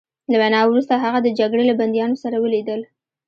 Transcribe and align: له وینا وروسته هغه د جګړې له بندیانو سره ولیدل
له 0.31 0.35
وینا 0.41 0.61
وروسته 0.65 0.93
هغه 1.03 1.19
د 1.21 1.27
جګړې 1.39 1.63
له 1.67 1.75
بندیانو 1.79 2.21
سره 2.23 2.37
ولیدل 2.39 2.81